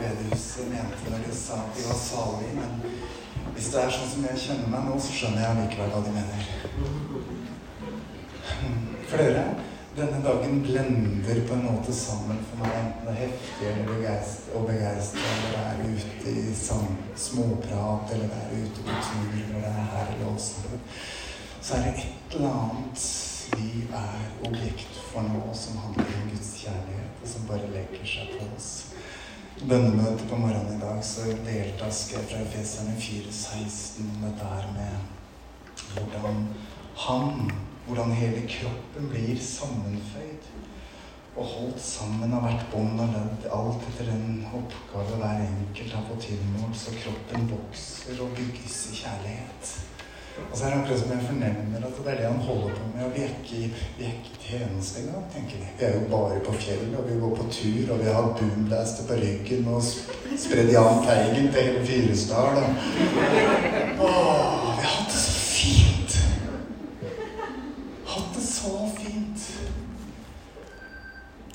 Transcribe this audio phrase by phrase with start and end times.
[0.00, 2.70] bedehuset mente da de sa at de var salige, men
[3.54, 6.12] hvis det er sånn som jeg kjenner meg nå, så skjønner jeg likevel hva de
[6.14, 6.40] mener.
[9.10, 9.44] For dere,
[9.96, 14.54] denne dagen blender på en måte sammen for meg, enten det er heftig eller begeistra,
[14.58, 16.44] og begeistra, eller det er ute i
[17.24, 20.78] småprat, eller det er ute på tur, eller det er her eller også.
[21.60, 23.08] Så er det et eller annet
[23.50, 28.36] vi er objekt for nå som handler om Guds kjærlighet, og som bare legger seg
[28.38, 28.70] på oss.
[29.58, 35.82] Bønnemøtet på morgenen i dag så delte jeg fra Efeserne 4,16 om dette her med
[35.96, 36.38] hvordan
[37.02, 37.50] han,
[37.86, 40.48] hvordan hele kroppen blir sammenføyd
[41.36, 46.08] og holdt sammen av hvert bånd og ledd, alt etter den oppgave hver enkelt har
[46.08, 49.74] fått tilmålt, så kroppen vokser og bygges i kjærlighet.
[50.50, 52.84] Og så er det akkurat som jeg fornemmer at det er det han holder på
[52.94, 53.04] med.
[53.04, 53.60] Og vi er ikke,
[53.98, 55.68] vi er ikke tjeneste engang, tenker vi.
[55.78, 59.06] Vi er jo bare på fjellet, og vi går på tur, og vi har boomblaster
[59.06, 59.82] på ryggen og
[60.44, 62.58] spredd Jahn Teigen til hele Fyresdal.
[64.00, 66.18] Åh, vi har hatt det så fint!
[68.06, 69.46] Hatt det så fint.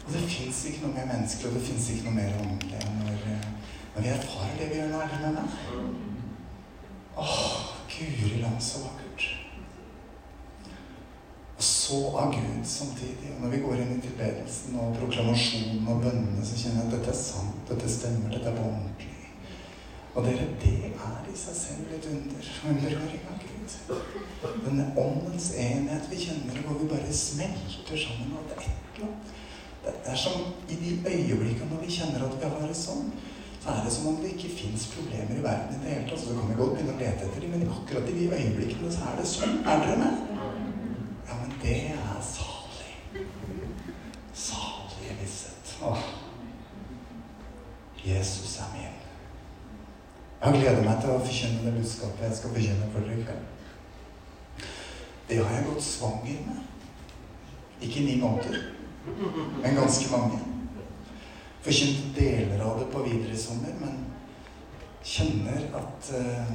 [0.05, 2.99] Og det fins ikke noe mer menneskelig, og det fins ikke noe mer åndelig enn
[3.03, 3.23] når,
[3.95, 5.55] når vi erfarer det vi gjør nå, er meg?
[7.17, 9.25] Åh, Guri land, så vakkert.
[11.55, 13.31] Og så av Gud samtidig.
[13.35, 16.97] Og når vi går inn i tilbedelsen og proklamasjonen og bønnene, så kjenner jeg at
[16.97, 19.11] dette er sant, dette stemmer, dette er på ordentlig.
[20.15, 22.51] Og dere, det er i seg selv et under.
[22.71, 23.73] Underhøring av Gud.
[24.65, 28.35] Denne åndens enhet vi kjenner, hvor vi bare smelter sammen.
[28.39, 29.33] Og det er et eller annet.
[29.85, 33.11] Det er som i de øyeblikkene når vi kjenner at vi har det sånn
[33.65, 36.19] så er det som om det ikke fins problemer i verden i det hele tatt.
[36.21, 39.07] Så kan vi godt begynne å lete etter dem, men akkurat i de øyeblikkene så
[39.09, 39.55] er det sånn.
[39.65, 40.19] Er dere med?
[41.25, 43.25] Ja, men det er salig.
[44.37, 45.73] Salige visshet.
[45.81, 46.05] Åh.
[48.05, 49.01] Jesus er min.
[50.45, 53.51] Jeg gleder meg til å forkynne det budskapet jeg skal forkynne for dere i kveld.
[55.25, 56.65] Det har jeg gått svanger med.
[57.81, 58.61] Ikke i ni måneder,
[59.63, 60.37] men ganske mange
[61.65, 64.03] forkynte deler av det på videre i sommer, men
[65.05, 66.51] kjenner at eh,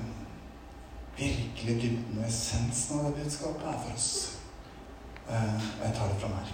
[1.19, 4.10] virkelig dybden og essensen av det budskapet er for oss.
[5.31, 6.53] Eh, og jeg tar det fra meg.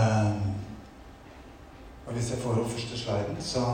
[0.00, 0.40] Eh,
[2.06, 3.66] og hvis jeg får opp første sliden, så,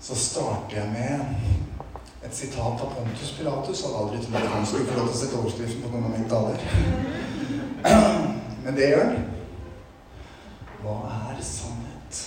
[0.00, 3.84] så starter jeg med et sitat av Pontus Pilatus.
[3.84, 6.16] Hadde aldri trodd at han skulle få lov til å sette overskriften på noen av
[6.16, 6.58] mine taler.
[8.64, 9.24] Men det gjør han.
[10.84, 10.98] Hva
[11.32, 12.18] er sannhet?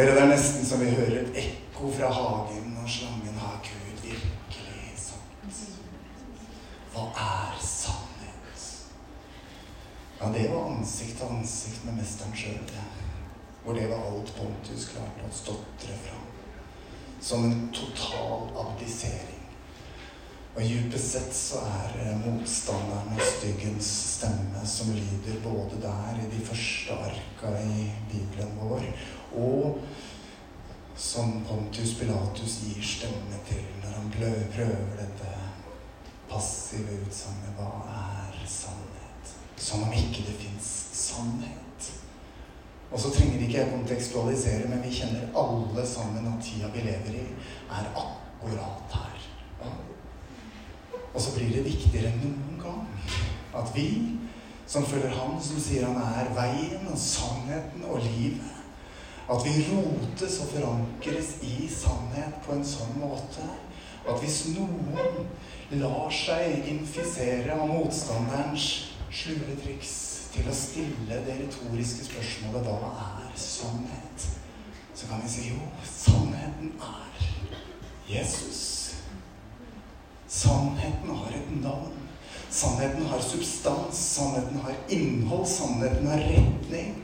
[0.00, 3.34] Dere, det er nesten som vi hører et ekko fra hagen og slangen.
[3.36, 5.58] Har Gud virkelig sagt?
[6.94, 8.62] Hva er sannhet?
[10.22, 12.72] Ja, det var ansikt til ansikt med mesteren sjøl.
[13.60, 16.24] Hvor det var alt Pontus klarte å stotre fram.
[17.20, 19.36] Som en total abdisering.
[20.56, 26.40] Og dypest sett så er motstanderen og styggens stemme som lyder både der i de
[26.48, 28.88] første arka i Bibelen vår,
[29.36, 29.80] og
[31.00, 35.30] som Pontius Pilatus gir stemme til når han prøver dette
[36.30, 39.32] passive utsagnet Hva er sannhet?
[39.56, 41.88] Som om ikke det fins sannhet.
[42.90, 47.18] Og så trenger ikke jeg kontekstualisere, men vi kjenner alle sammen at tida vi lever
[47.22, 47.26] i,
[47.70, 49.26] er akkurat her.
[51.14, 52.86] Og så blir det viktigere enn noen gang
[53.60, 53.88] at vi
[54.70, 58.59] som følger Han som sier han er veien og sannheten og livet,
[59.30, 63.46] at vi rotes og forankres i sannhet på en sånn måte
[64.08, 65.28] at hvis noen
[65.80, 68.66] lar seg infisere av motstanderens
[69.10, 69.92] slue triks
[70.34, 72.90] til å stille det retoriske spørsmålet 'Hva
[73.22, 74.26] er sannhet?',
[74.94, 77.10] så kan vi si jo, sannheten er
[78.10, 78.94] Jesus.
[80.28, 82.09] Sannheten har et navn.
[82.50, 86.96] Sannheten har substans, sannheten har innhold, sannheten har retning.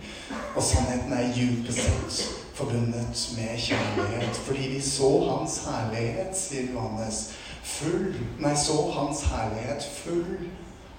[0.57, 4.37] Og sannheten er dypest sett forbundet med kjærlighet.
[4.47, 7.31] Fordi vi så Hans herlighet, sier Johannes,
[7.63, 10.49] full Nei, så Hans herlighet full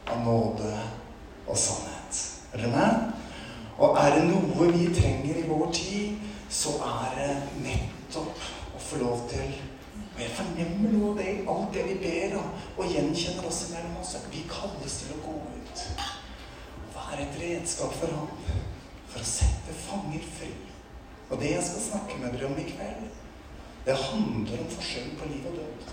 [0.08, 0.72] av nåde
[1.48, 2.24] og sannhet.
[2.54, 3.16] Er dere med?
[3.78, 6.16] Og er det noe vi trenger i vår tid,
[6.50, 7.34] så er det
[7.66, 9.52] nettopp å få lov til
[10.18, 13.60] og jeg fornemmer noe av det i alt det vi ber om, og gjenkjenner oss
[13.68, 14.16] imellom oss.
[14.34, 15.82] Vi kalles til å gå ut
[16.88, 18.32] og være et redskap for ham
[19.12, 20.50] for å sette fanger fri.
[21.30, 23.04] Og det jeg skal snakke med dere om i kveld,
[23.86, 25.86] det handler om forskjellen på liv og død.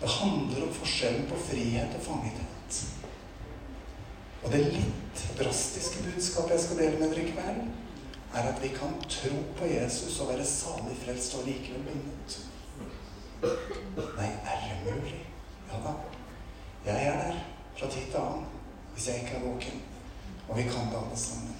[0.00, 2.80] Det handler om forskjellen på frihet og fangethet.
[4.42, 7.62] Og det litt drastiske budskapet jeg skal dele med dere i kveld,
[8.34, 12.40] er at vi kan tro på Jesus og være salig frelst og likevel bundet.
[14.18, 15.20] Nei, er det mulig?
[15.70, 15.94] Ja da.
[16.86, 17.38] Jeg er der
[17.78, 18.46] fra tid til annen
[18.94, 19.82] hvis jeg ikke er våken.
[20.48, 21.56] Og vi kan det alle sammen.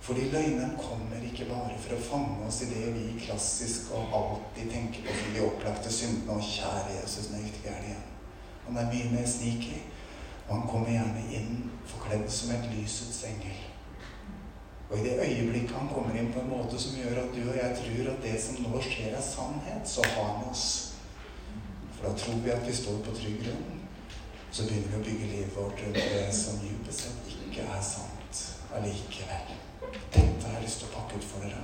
[0.00, 4.70] Fordi løgneren kommer ikke bare for å fange oss i det vi klassisk og alltid
[4.70, 6.36] tenker på for de opplagte syndene.
[6.36, 8.04] Og kjære Jesus, nå gikk det igjen.
[8.66, 9.80] Han er mye mer sneaky.
[10.46, 13.65] Og han kommer gjerne inn forkledd som et lysets engel.
[14.90, 17.56] Og i det øyeblikket han kommer inn på en måte som gjør at du og
[17.56, 20.66] jeg tror at det som nå skjer, er sannhet, så har han oss.
[21.96, 23.80] For da tror vi at vi står på trygg grunn.
[24.50, 28.42] Så begynner vi å bygge livet vårt rundt det som dypest sett ikke er sant
[28.76, 29.54] allikevel.
[30.12, 31.62] Dette har jeg lyst til å pakke ut for dere,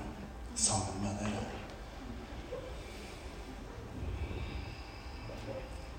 [0.56, 1.42] sammen med dere.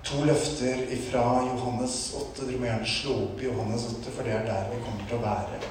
[0.04, 2.44] To løfter fra Johannes 8.
[2.44, 5.18] Dere må gjerne slå opp i Johannes 8, for det er der vi kommer til
[5.18, 5.62] å være.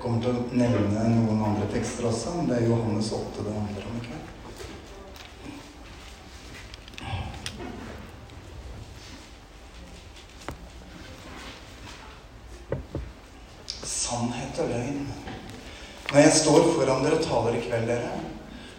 [0.00, 3.86] Kommer til å nevne noen andre tekster også, men det er Johannes 8 det handler
[3.88, 4.26] om i kveld.
[13.82, 15.06] Sannhet og løgn.
[16.12, 18.12] Når jeg står foran dere og taler i kveld, dere,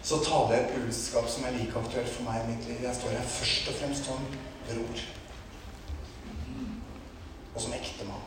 [0.02, 2.80] så taler jeg et budskap som er like aktuelt for meg i mitt liv.
[2.86, 4.28] Jeg står her først og fremst som
[4.70, 5.02] bror.
[7.54, 8.24] Og som ektemann.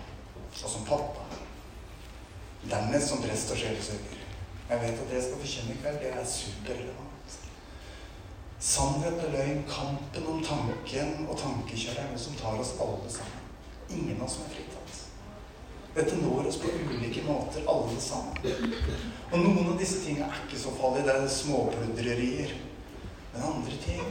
[0.51, 1.40] Og som pappa.
[2.69, 4.17] Dernest som prest og sjelesørger.
[4.69, 7.37] Jeg vet at det jeg skal forkynne i kveld, det er superrelevant.
[8.61, 13.47] Sannhet og løgn, kampen om tanken og tankekjøret er noe som tar oss alle sammen.
[13.89, 14.99] Ingen av oss er fritatt.
[15.95, 18.37] Dette når oss på ulike måter, alle sammen.
[19.31, 21.07] Og noen av disse tingene er ikke så farlige.
[21.09, 22.53] Det er småpludrerier.
[23.33, 24.05] Men andre ting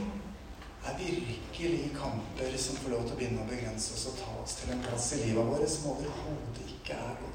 [0.85, 4.59] er virkelig kamper som får lov til å begynne å begrense oss og ta oss
[4.59, 7.30] til en plass i livet vårt som overhodet ikke er godt.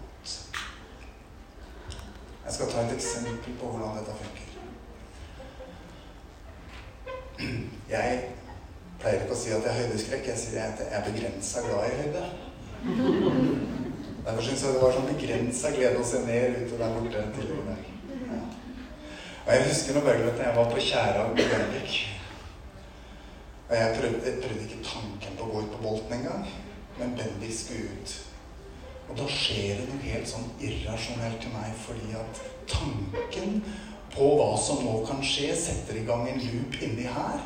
[2.46, 4.46] Jeg skal ta et eksempel på hvordan dette funker.
[7.90, 8.20] Jeg
[9.00, 10.28] pleier ikke å si at jeg har høydeskrekk.
[10.31, 12.22] Jeg sier at jeg er begrensa glad i høyde.
[14.26, 17.64] Derfor syns jeg det var sånn begrensa glede å se ned ute der borte tidligere
[17.64, 17.82] i dag.
[19.46, 21.99] Og jeg husker når jeg var på Tjæra i Bendik.
[23.69, 26.49] Og jeg prøvde, jeg prøvde, ikke tanken på å gå ut på Bolten engang.
[26.99, 28.16] Men Bendik skulle ut.
[29.06, 33.61] Og da skjer det noe helt sånn irrasjonelt til meg, fordi at tanken
[34.14, 37.41] på hva som nå kan skje, setter i gang en loop inni her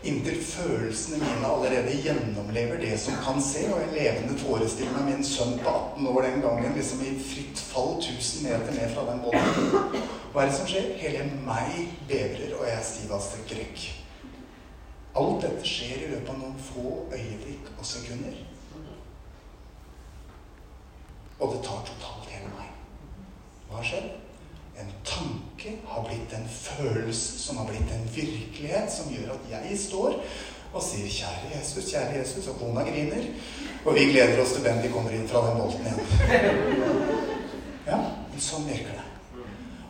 [0.00, 5.26] Inntil følelsene mine allerede gjennomlever det som kan se, og jeg levende forestiller meg min
[5.28, 9.20] sønn på 18 år den gangen liksom i fritt fall 1000 meter ned fra den
[9.26, 10.00] båten.
[10.32, 10.88] Hva er det som skjer?
[11.02, 13.84] Hele meg bevrer, og jeg er stiv av skrekk.
[15.20, 18.40] Alt dette skjer i løpet av noen få øyeblikk og sekunder.
[21.40, 22.70] Og det tar totalt hele meg.
[23.68, 24.10] Hva har skjedd?
[24.80, 29.78] En tanke har blitt en følelse som har blitt en virkelighet, som gjør at jeg
[29.78, 30.16] står
[30.72, 33.24] og sier 'Kjære Jesus, kjære Jesus', og kona griner.
[33.84, 36.00] Og vi gleder oss til hvem de kommer inn fra den bolten igjen.
[37.90, 37.96] Ja,
[38.30, 39.06] men sånn virker det.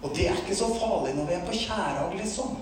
[0.02, 2.54] Og det er ikke så farlig når vi er på Kjærag, liksom.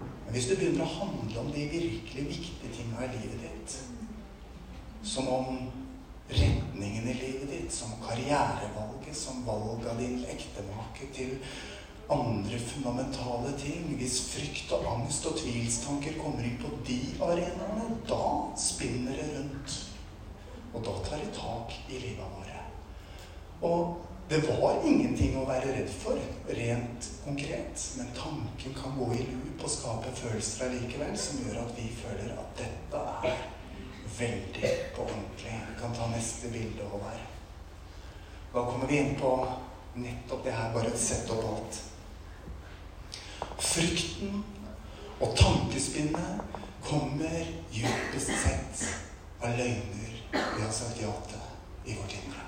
[0.00, 3.76] Men hvis du begynner å handle om de virkelig viktige tinga i livet ditt,
[5.04, 5.60] som om
[6.28, 11.38] retningen i livet ditt, som karrierevalget, som valg av din ektemake, til
[12.12, 13.94] andre fundamentale ting.
[13.98, 18.24] Hvis frykt og angst og tvilstanker kommer inn på de arenaene, da
[18.58, 19.78] spinner det rundt.
[20.72, 22.62] Og da tar det tak i livet våre.
[23.62, 24.00] Og
[24.30, 27.88] det var ingenting å være redd for, rent konkret.
[27.98, 32.32] Men tanken kan gå i loop og skape følelser allikevel som gjør at vi føler
[32.38, 33.42] at dette er
[34.18, 35.54] veldig på ordentlig.
[35.68, 37.20] Vi kan ta neste bilde her.
[38.52, 39.32] Da kommer vi inn på
[39.94, 41.80] nettopp det her, bare sett opp alt.
[43.62, 44.42] Frykten
[45.20, 48.84] og tankespinnet kommer dypest sett
[49.42, 52.42] av løgner vi har sagt ja til i vårt indre.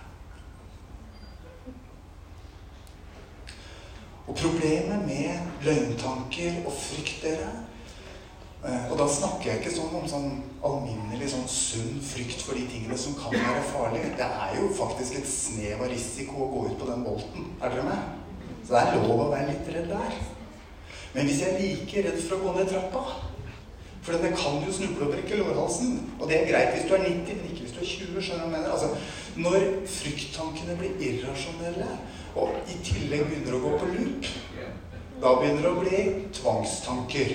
[4.26, 7.50] Og problemet med løgntanker og frykt, dere,
[8.64, 10.28] og da snakker jeg ikke sånn om sånn
[10.64, 14.14] alminnelig sånn sunn frykt for de tingene som kan være farlige.
[14.16, 17.50] Det er jo faktisk et snev av risiko å gå ut på den bolten.
[17.60, 18.06] Er dere med?
[18.64, 20.16] Så det er lov å være litt redd der.
[21.12, 23.04] Men hvis jeg er like redd for å gå ned trappa
[24.04, 25.94] For det kan jo snuble og brekke lårhalsen.
[26.18, 28.18] Og det er greit hvis du er 90, men ikke hvis du er 20.
[28.26, 28.72] skjønner jeg mener?
[28.72, 28.90] Altså,
[29.40, 31.86] når frykttankene blir irrasjonelle,
[32.36, 34.28] og i tillegg begynner å gå på loop,
[35.22, 36.02] da begynner det å bli
[36.36, 37.32] tvangstanker.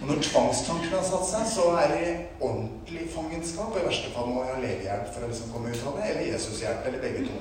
[0.00, 2.10] Og når tvangstanken har satt seg, så er det
[2.40, 3.72] ordentlig fangenskap.
[3.72, 6.10] Og i verste fall må jeg ha legehjelp for å liksom komme ut av det,
[6.10, 7.40] eller Jesushjelp, eller begge to.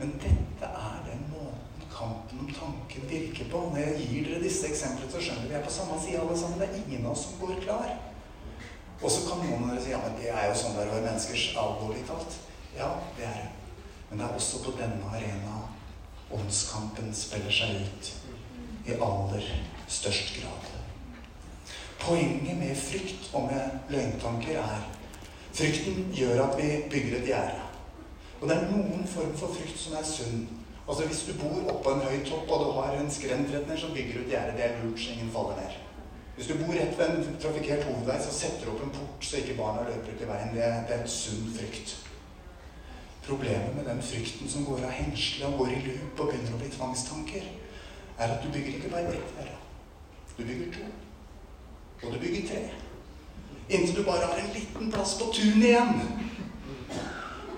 [0.00, 3.64] Men dette er den måten kampen om tanken virker på.
[3.72, 6.62] Når jeg gir dere disse eksemplene, så skjønner vi er på samme side alle sammen.
[6.62, 7.90] Det er ingen av oss som går klar.
[9.00, 10.94] Og så kan noen av dere si ja, men det er jo sånn det er
[10.94, 12.38] være menneskers alvorlig talt.
[12.76, 13.76] Ja, det er det.
[14.10, 15.60] Men det er også på denne arena
[16.30, 18.10] åndskampen spiller seg ut
[18.86, 19.48] i aller
[19.88, 20.70] størst grad.
[22.00, 24.86] Poenget med frykt og med løgntanker er
[25.52, 27.60] frykten gjør at vi bygger et gjerde.
[28.40, 30.48] Og det er noen form for frykt som er sunn.
[30.88, 33.78] Altså Hvis du bor oppå en høy topp og du har en skrent rett ned,
[33.78, 34.56] så bygger du et gjerde.
[34.56, 35.76] Det er lurt så ingen faller ned.
[36.36, 39.36] Hvis du bor rett ved en trafikkert hovedvei, så setter du opp en port så
[39.36, 40.54] ikke barna løper ut i veien.
[40.54, 41.96] Det, det er et sunn frykt.
[43.26, 46.62] Problemet med den frykten som går av hengsle og går i loop og begynner å
[46.62, 47.50] bli tvangstanker,
[48.18, 49.56] er at du bygger ikke bare ett gjerde.
[50.38, 50.86] Du bygger to.
[52.02, 52.62] Og du bygger tre.
[53.68, 56.02] Inntil du bare har en liten plass på tunet igjen.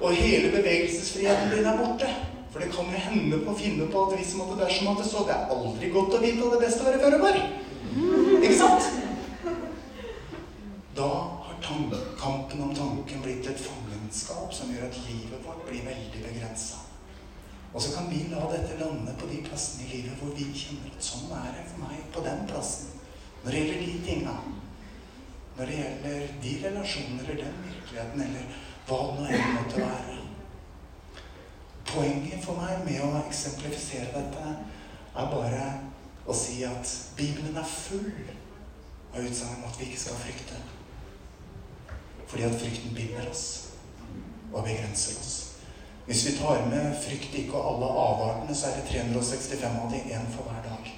[0.01, 2.09] Og hele bevegelsesfriheten din er borte.
[2.53, 5.25] For det kan jo hende på å finne på at hvis måtte dersom det så
[5.25, 7.45] Det er aldri godt å vite at det beste å være føre.
[8.43, 8.91] Ikke sant?
[10.97, 11.09] Da
[11.47, 11.57] har
[12.21, 16.92] kampen om tanken blitt et fangenskap som gjør at livet vårt blir veldig begrensa.
[17.73, 20.93] Og så kan vi la dette lande på de plassene i livet hvor vi kjenner
[20.93, 22.91] at sånn er det for meg på den plassen.
[23.43, 24.35] Når det gjelder de tinga.
[25.57, 30.19] Når det gjelder de relasjoner eller den virkeligheten eller hva det nå enn måtte være.
[31.93, 35.65] Poenget for meg med å eksemplifisere dette er bare
[36.25, 38.09] å si at Bibelen er full
[39.13, 40.61] av utsagn om at vi ikke skal frykte.
[42.29, 43.47] Fordi at frykten binder oss
[44.53, 45.52] og begrenser oss.
[46.07, 50.01] Hvis vi tar med frykt ikke og alle avartene, så er det 365 av de
[50.11, 50.91] én for hver dag.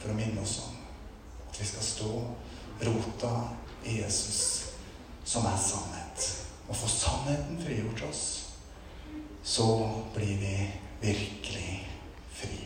[0.00, 0.76] For å minne oss om
[1.48, 2.10] at vi skal stå
[2.84, 3.32] rota
[3.84, 4.42] i Jesus,
[5.24, 6.26] som er sannhet.
[6.68, 8.24] Og få sannheten frigjort oss,
[9.42, 9.66] så
[10.14, 10.54] blir vi
[11.00, 11.88] virkelig
[12.36, 12.60] fri.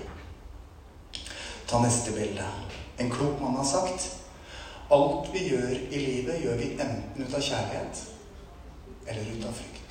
[1.71, 2.51] Ta neste bilde.
[2.99, 4.11] En klok mann har sagt
[4.93, 8.05] alt vi gjør i livet, gjør vi enten ut av kjærlighet
[9.07, 9.84] eller ut av frykt.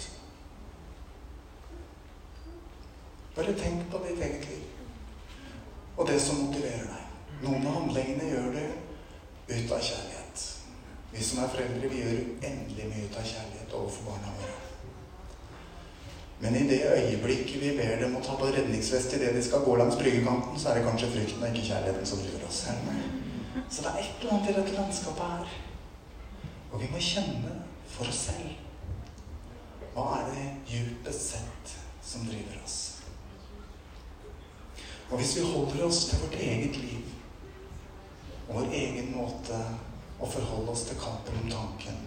[3.35, 4.69] Bare tenk på ditt eget liv
[5.97, 7.01] og det som motiverer deg.
[7.43, 8.67] Noen av handlingene gjør det
[9.51, 10.43] ut av kjærlighet.
[11.13, 14.55] Vi som er foreldre, vi gjør uendelig mye ut av kjærlighet overfor barna våre.
[16.43, 19.75] Men i det øyeblikket vi ber dem å ta på redningsvest idet de skal gå
[19.79, 22.63] langs bryggekanten, så er det kanskje frykten og ikke kjærligheten som driver oss.
[23.69, 25.53] Så det er et eller annet i dette landskapet her.
[26.73, 27.53] Og vi må kjenne
[27.93, 28.57] for oss selv.
[29.93, 32.92] Hva er det djupest sett som driver oss?
[35.13, 37.01] Og hvis vi holder oss til vårt eget liv
[38.47, 39.59] og vår egen måte
[40.17, 41.99] å forholde oss til kampen om tanken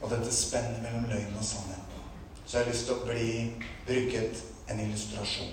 [0.00, 1.98] og dette spennet mellom løgn og sannhet,
[2.46, 3.26] så har jeg lyst til å bli
[3.84, 4.40] bruket
[4.72, 5.52] en illustrasjon.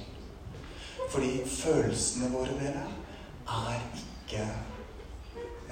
[1.11, 2.85] Fordi følelsene våre, dere,
[3.59, 4.47] er ikke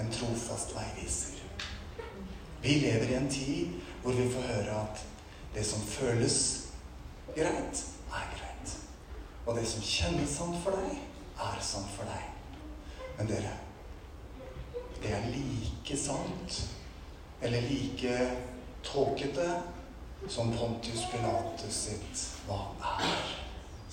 [0.03, 1.39] en trofast veiviser.
[2.67, 5.08] Vi lever i en tid hvor vi får høre at
[5.55, 6.39] det som føles
[7.32, 7.88] greit.
[9.46, 10.98] Og det som kjennes sant for deg,
[11.38, 12.32] er sant for deg.
[13.18, 13.52] Men dere,
[15.04, 16.62] det er like sant,
[17.42, 18.18] eller like
[18.84, 19.50] tåkete,
[20.28, 22.58] som Pontius Pilatus sitt Hva
[22.98, 23.12] er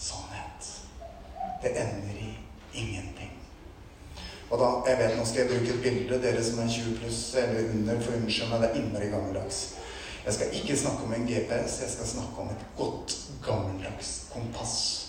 [0.00, 0.68] sannhet?
[1.62, 2.30] Det ender i
[2.73, 3.35] ingenting.
[4.49, 6.21] Og da, jeg vet Nå skal jeg bruke et bilde.
[6.23, 9.61] Dere som er 20 pluss eller under, for unnskyld meg, det er innmari gammeldags.
[10.25, 15.01] Jeg skal ikke snakke om en GPS, jeg skal snakke om et godt, gammeldags kompass.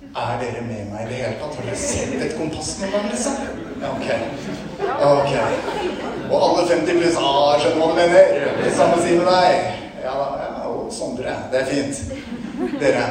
[0.00, 1.56] Er dere med meg i det hele tatt?
[1.58, 3.34] Har dere sett et kompass noen gang, liksom?
[3.84, 4.06] Ok.
[4.80, 5.34] Ok.
[6.30, 8.48] Og alle 50 pluss ah, skjønner hva du mener?
[8.62, 9.84] Det samme sier med deg.
[10.00, 11.34] Ja, ja, og Sondre.
[11.52, 12.00] Det er fint.
[12.80, 13.04] Dere,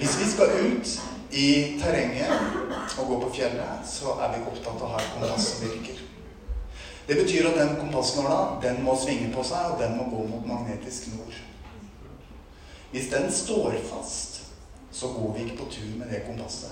[0.00, 0.96] hvis vi skal ut
[1.38, 1.46] i
[1.78, 5.68] terrenget og gå på fjellet, så er vi opptatt av å ha et kompass som
[5.68, 6.02] virker.
[7.06, 10.50] Det betyr at den kompassnåla den må svinge på seg, og den må gå mot
[10.50, 11.38] magnetisk nord.
[12.90, 14.31] Hvis den står fast
[15.02, 16.70] så går vi ikke på tur med det kompasset.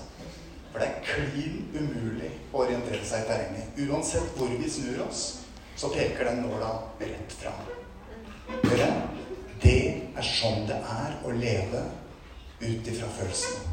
[0.71, 3.79] For det er klin umulig å orientere seg i terrenget.
[3.89, 5.23] Uansett hvor vi snur oss,
[5.75, 6.69] så peker den nåla
[7.01, 7.65] rett fram.
[9.61, 9.81] Det
[10.15, 11.81] er sånn det er å leve
[12.61, 13.67] ut ifra følelsene.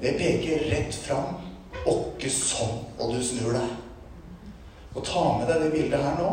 [0.00, 1.40] Det peker rett fram,
[1.90, 3.72] åkke sånn, og du snur deg.
[4.94, 6.30] Og ta med deg det bildet her nå.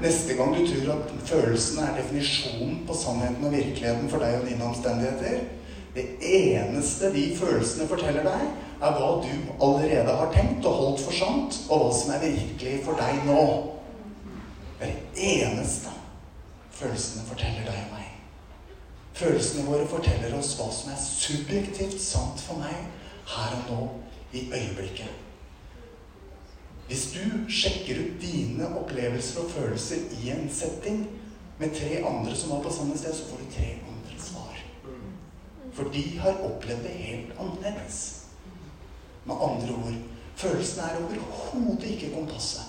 [0.00, 4.46] Neste gang du tror at følelsene er definisjonen på sannheten og virkeligheten for deg og
[4.48, 5.42] dine omstendigheter,
[5.94, 8.44] Det eneste de følelsene forteller deg,
[8.82, 9.32] er hva du
[9.62, 13.42] allerede har tenkt og holdt for sant, og hva som er virkelig for deg nå.
[14.80, 15.92] Det er det eneste
[16.72, 18.08] følelsene forteller deg og meg.
[19.12, 22.88] Følelsene våre forteller oss hva som er subjektivt sant for meg
[23.34, 23.82] her og nå,
[24.32, 25.12] i øyeblikket.
[26.88, 31.04] Hvis du sjekker ut dine opplevelser og følelser i en setting
[31.60, 33.91] med tre andre som var på samme sted, så får du tre andre.
[35.72, 38.00] For de har opplevd det helt annerledes.
[39.24, 40.00] Med andre ord
[40.36, 42.68] følelsen er overhodet ikke kompasset.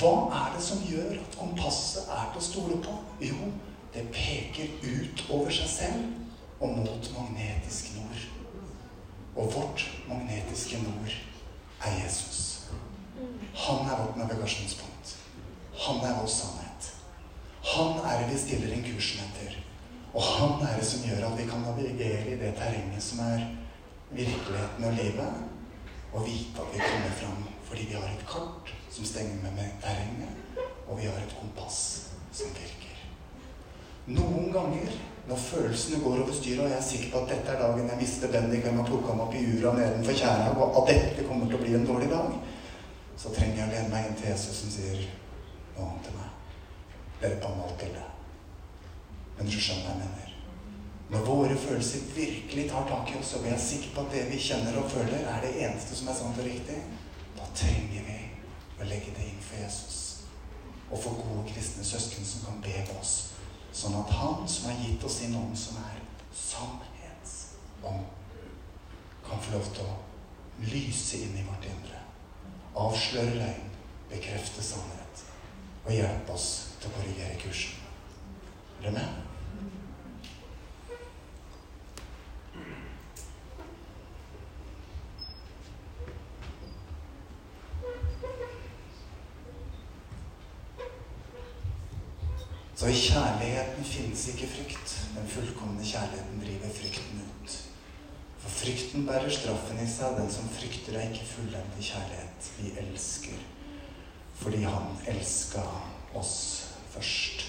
[0.00, 2.94] Hva er det som gjør at kompasset er til å stole på?
[3.20, 3.50] Jo,
[3.92, 8.22] det peker ut over seg selv og mot magnetisk nord.
[9.36, 11.12] Og vårt magnetiske nord
[11.84, 12.70] er Jesus.
[13.66, 15.16] Han er vårt navigasjonspunkt.
[15.84, 16.88] Han er vår sannhet.
[17.74, 19.60] Han er det vi stiller inn kursen etter.
[20.12, 23.46] Og han er det som gjør at vi kan navigere i det terrenget som er
[24.10, 25.32] virkeligheten og livet,
[26.12, 30.34] og vite at vi kommer fram fordi vi har et kart som stenger med terrenget,
[30.88, 31.78] og vi har et kompass
[32.32, 32.98] som virker.
[34.06, 34.92] Noen ganger
[35.28, 38.00] når følelsene går over styret, og jeg er sikker på at dette er dagen jeg
[38.00, 41.48] mister Bendik hvem har plukka meg opp i jura nedenfor tjæra, og at dette kommer
[41.48, 42.38] til å bli en dårlig dag,
[43.16, 45.04] så trenger jeg å lene meg inn til Jesus som sier
[45.76, 46.40] noe annet til meg.
[47.22, 48.11] Dere kan alt til det.
[49.42, 50.34] Men du skjønner hva jeg mener.
[51.10, 54.20] Når våre følelser virkelig tar tak i oss, og vi er sikre på at det
[54.30, 56.76] vi kjenner og føler, er det eneste som er sant og riktig,
[57.34, 58.18] da trenger vi
[58.78, 59.98] å legge det inn for Jesus.
[60.92, 63.14] Og for gode kristne søsken som kan be på oss
[63.72, 66.00] Sånn at Han som har gitt oss sin ånd, som er
[66.36, 68.02] sannhetsånd,
[69.24, 69.96] kan få lov til å
[70.68, 72.02] lyse inn i vårt indre.
[72.76, 73.72] Avsløre løgn,
[74.12, 75.24] bekrefte sannhet
[75.86, 77.80] og hjelpe oss til å korrigere kursen.
[78.76, 79.31] Er dere med?
[92.82, 94.94] Så i kjærligheten finnes ikke frykt.
[95.14, 97.52] Den fullkomne kjærligheten driver frykten ut.
[98.42, 100.16] For frykten bærer straffen i seg.
[100.18, 102.50] Den som frykter, er ikke fullendt i kjærlighet.
[102.58, 103.46] Vi elsker
[104.42, 105.62] fordi han elska
[106.18, 106.34] oss
[106.90, 107.46] først.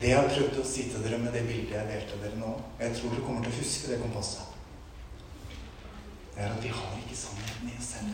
[0.00, 2.56] Det jeg har prøvd å si til dere med det bildet jeg delte dere nå
[2.80, 4.49] Jeg tror dere kommer til å huske det kompasset
[6.40, 8.12] det er at vi har ikke sannheten i oss selv.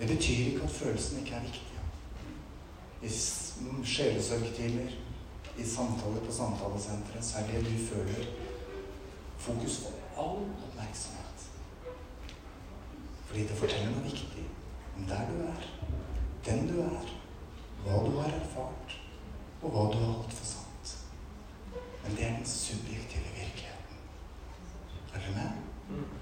[0.00, 1.84] Det betyr ikke at følelsene ikke er viktige.
[3.02, 4.90] I sjelesorgtimer,
[5.58, 8.26] i samtaler på samtalesenteret, så er det du føler,
[9.38, 11.46] fokus på all oppmerksomhet.
[13.26, 14.44] Fordi det forteller noe viktig
[14.96, 15.62] om der du er,
[16.50, 17.14] den du er,
[17.86, 18.98] hva du har erfart,
[19.62, 20.92] og hva du har holdt for sant.
[22.02, 24.04] Men det er den subjektive virkeligheten.
[25.14, 26.20] Er dere med?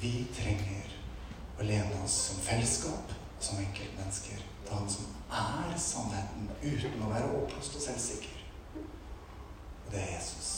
[0.00, 0.92] Vi trenger
[1.60, 7.32] å lene oss som fellesskap som enkeltmennesker til Han som er sannheten uten å være
[7.36, 8.38] oppblåst og selvsikker.
[8.76, 10.50] Og det er Jesus.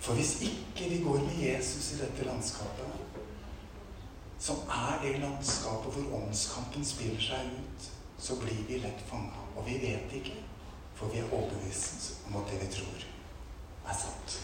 [0.00, 3.26] For hvis ikke vi går med Jesus i dette landskapet,
[4.38, 9.42] som er det landskapet hvor åndskampen spiller seg ut, så blir vi lett fanga.
[9.56, 10.38] Og vi vet ikke,
[10.94, 13.04] for vi er overbevist om at det vi tror,
[13.88, 14.40] er sant.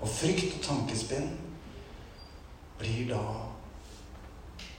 [0.00, 1.30] Og frykt og tankespinn
[2.78, 3.22] blir da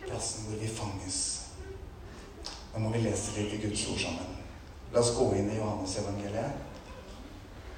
[0.06, 1.20] plassen hvor vi fanges.
[2.74, 4.36] Da må vi lese litt i Guds ord sammen.
[4.94, 6.62] La oss gå inn i Johannes evangeliet,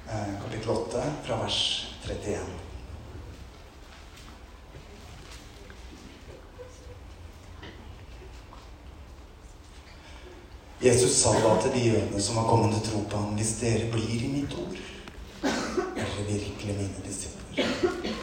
[0.08, 1.58] eh, kapittel 8, fra vers
[2.06, 2.60] 31.
[10.82, 13.90] Jesus sa da til de jødene som var kommet til tro på ham, hvis dere
[13.92, 14.80] blir i mitt ord,
[16.22, 18.14] dere virkelig mine disipler.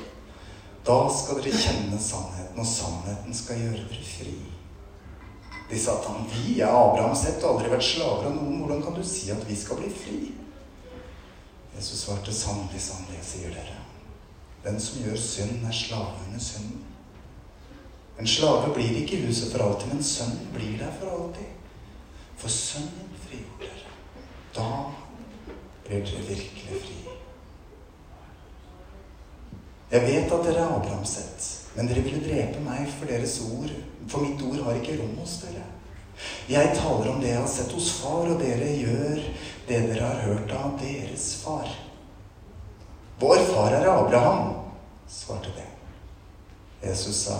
[0.86, 4.38] Da skal dere kjenne sannheten, og sannheten skal gjøre dere fri.
[5.70, 8.64] De sa til ham, vi er Abrahams ett og aldri vært slaver av noen.
[8.64, 10.20] Hvordan kan du si at vi skal bli fri?
[11.76, 13.78] Jesus svarte, sannelig, sannelig, sier dere.
[14.64, 16.82] Den som gjør synd, er slave under synden.
[18.20, 21.54] En slave blir ikke i huset for alltid, men sønnen blir der for alltid.
[22.42, 23.94] For sønnen frigjorde dere.
[24.58, 24.72] Da
[25.86, 27.09] blir dere virkelig fri.
[29.89, 33.71] Jeg vet at dere er Abrahamsett, men dere ville drepe meg for deres ord,
[34.10, 35.65] for mitt ord har ikke rom hos dere.
[36.49, 39.21] Jeg taler om det jeg har sett hos far, og dere gjør
[39.69, 41.69] det dere har hørt av deres far.
[43.19, 44.54] Vår far er Abraham,
[45.10, 45.67] svarte det.
[46.86, 47.39] Jesus sa,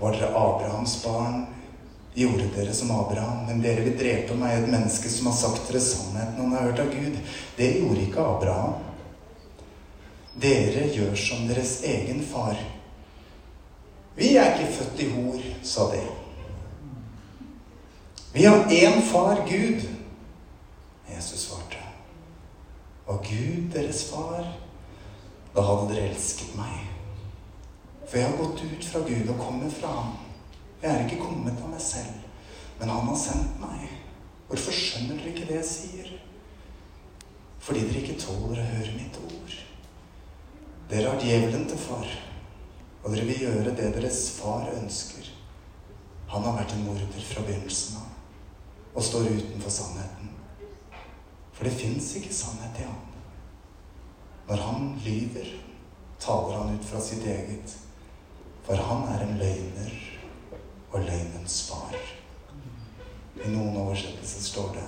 [0.00, 1.46] Var dere Abrahams barn,
[2.16, 3.46] gjorde dere som Abraham.
[3.46, 6.82] Men dere vil drepe meg, et menneske som har sagt dere sannheten han har hørt
[6.84, 7.16] av Gud.
[7.56, 8.76] Det gjorde ikke Abraham.
[10.40, 12.58] Dere gjør som deres egen far.
[14.16, 16.02] Vi er ikke født i hor, sa de.
[18.34, 19.86] Vi har én far, Gud.
[21.08, 21.80] Jesus svarte.
[23.06, 24.44] Og Gud deres far,
[25.56, 26.82] da hadde dere elsket meg.
[28.06, 30.16] For jeg har gått ut fra Gud og kommet fra ham.
[30.82, 32.18] Jeg er ikke kommet av meg selv,
[32.80, 33.88] men han har sendt meg.
[34.50, 36.12] Hvorfor skjønner dere ikke det jeg sier?
[37.58, 39.56] Fordi dere ikke tåler å høre mitt ord.
[40.90, 42.10] Dere har djevelen til far,
[43.02, 45.32] og dere vil gjøre det deres far ønsker.
[46.30, 48.12] Han har vært en morder fra begynnelsen av
[48.96, 50.30] og står utenfor sannheten.
[51.52, 53.02] For det fins ikke sannhet i ham.
[54.48, 55.50] Når han lyver,
[56.22, 57.74] taler han ut fra sitt eget
[58.66, 59.92] for han er en løgner
[60.90, 61.94] og løgnens far.
[63.44, 64.86] I noen oversettelser står det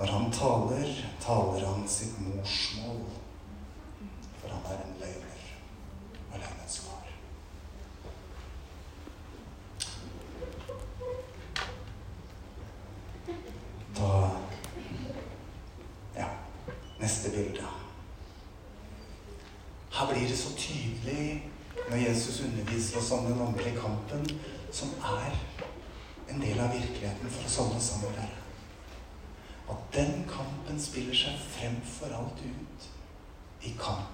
[0.00, 0.88] når han taler,
[1.22, 3.04] taler han sitt morsmål.
[4.42, 5.42] For han er en løgner
[6.32, 7.06] og løgnens far.
[13.96, 14.30] Da
[16.16, 16.28] Ja,
[17.00, 17.66] neste bilde.
[19.92, 21.52] Her blir det så tydelig
[21.90, 24.40] når Jesus underviser oss om den åndelige kampen,
[24.72, 25.38] som er
[26.30, 28.14] en del av virkeligheten for oss alle sammen.
[28.16, 28.34] Der.
[29.70, 32.90] At den kampen spiller seg fremfor alt ut
[33.62, 34.11] i tanken.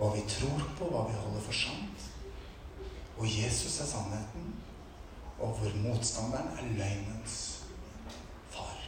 [0.00, 2.04] Hva vi tror på, hva vi holder for sant.
[3.20, 4.54] Og Jesus er sannheten,
[5.36, 7.34] og hvor motstanderen er løgnens
[8.48, 8.78] far.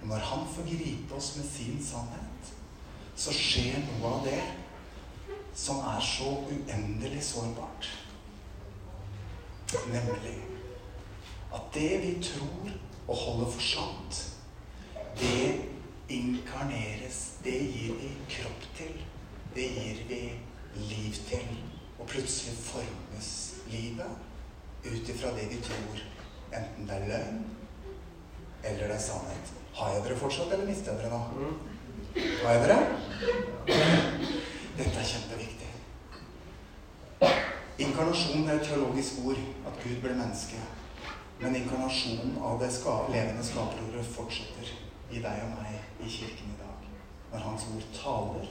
[0.00, 2.52] Og når han får gripe oss med sin sannhet,
[3.16, 4.40] så skjer noe av det
[5.56, 7.90] som er så uendelig sårbart.
[9.92, 10.38] Nemlig
[11.52, 12.72] at det vi tror
[13.06, 14.22] og holder for sant,
[15.20, 15.60] det
[16.08, 17.20] inkarneres.
[17.44, 18.96] Det gir vi kropp til.
[19.56, 20.22] Det gir vi
[20.76, 21.60] liv til.
[21.98, 24.10] Og plutselig formes livet
[24.84, 26.02] ut ifra det vi tror.
[26.52, 27.44] Enten det er løgn
[28.64, 29.52] eller det er sannhet.
[29.74, 31.48] Har jeg dere fortsatt, eller mister jeg dere nå?
[32.42, 32.78] Har jeg dere?
[34.78, 35.68] Dette er kjempeviktig.
[37.78, 39.40] Inkarnasjon er et teologisk ord.
[39.68, 40.60] At Gud ble menneske.
[41.40, 44.72] Men inkarnasjonen av det ska levende skaperordet fortsetter
[45.12, 46.86] i deg og meg i kirken i dag.
[47.32, 48.48] Når Hans ord taler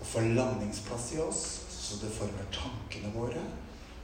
[0.00, 3.42] og får landingsplass i oss, så det former tankene våre,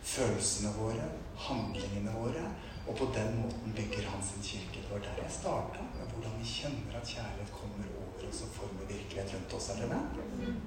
[0.04, 1.09] følelsene våre,
[1.46, 2.44] handlingene våre,
[2.85, 4.83] og på den måten bygger han sin kirke.
[4.83, 8.52] Det var der jeg starta, med hvordan vi kjenner at kjærlighet kommer over oss og
[8.59, 9.70] former virkelighet rundt oss.
[9.72, 10.59] Er dere med?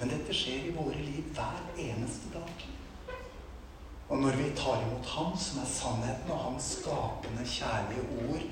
[0.00, 2.66] Men dette skjer i våre liv hver eneste dag.
[4.12, 8.44] Og når vi tar imot Han som er sannheten, og Hans skapende, kjærlige ord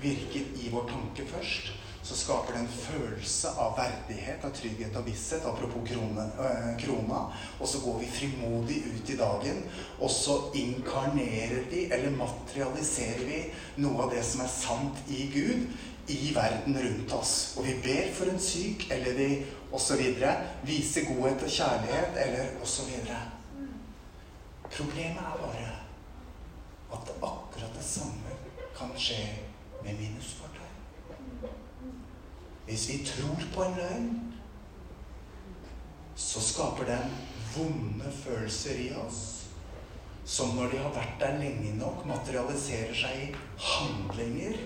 [0.00, 5.06] virker i vår tanke først, så skaper det en følelse av verdighet, av trygghet og
[5.06, 5.44] visshet.
[5.44, 7.20] Apropos krone, øh, krona.
[7.60, 9.62] Og så går vi frimodig ut i dagen,
[10.00, 13.40] og så inkarnerer vi, eller materialiserer vi,
[13.76, 15.68] noe av det som er sant i Gud,
[16.08, 17.54] i verden rundt oss.
[17.56, 19.28] Og vi ber for en syk, eller vi
[19.72, 20.00] osv.
[20.66, 22.90] Viser godhet og kjærlighet, eller osv.
[24.70, 25.68] Problemet er bare
[26.92, 28.38] at akkurat det samme
[28.78, 29.22] kan skje
[29.84, 30.49] med minusfortegn.
[32.70, 34.10] Hvis vi tror på en løgn,
[36.14, 37.14] så skaper den
[37.56, 39.40] vonde følelser i oss
[40.30, 43.30] som når de har vært der lenge nok, materialiserer seg i
[43.64, 44.60] handlinger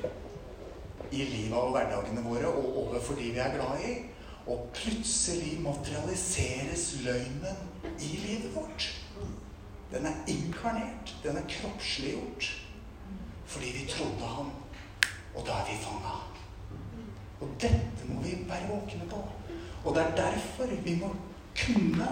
[1.15, 3.95] i livet og hverdagene våre og overfor de vi er glad i.
[4.45, 8.91] Og plutselig materialiseres løgnen i livet vårt.
[9.95, 11.15] Den er inkarnert.
[11.25, 12.51] Den er kroppsliggjort.
[13.47, 14.53] Fordi vi trodde ham.
[15.33, 16.34] Og da er vi fanga.
[17.45, 19.21] Og dette må vi være våkne på.
[19.85, 21.11] Og det er derfor vi må
[21.61, 22.09] kunne